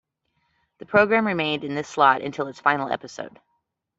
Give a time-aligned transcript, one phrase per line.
[0.79, 3.39] The program remained in this slot until its final episode.